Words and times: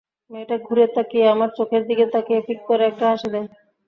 মেয়েটা 0.31 0.55
ঘুরে 0.65 0.85
তাকিয়ে 0.95 1.25
আমার 1.33 1.49
চোখের 1.57 1.83
দিকে 1.89 2.05
তাকিয়ে 2.13 2.39
ফিক 2.47 2.59
করে 2.69 2.83
একটা 2.87 3.05
হাসি 3.11 3.27
দেয়। 3.33 3.47